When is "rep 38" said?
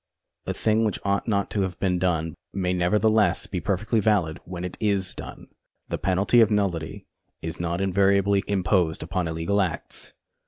0.49-0.59